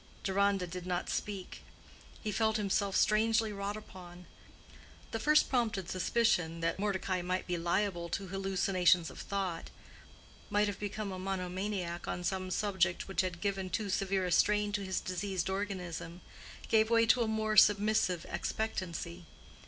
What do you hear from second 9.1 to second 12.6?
of thought—might have become a monomaniac on some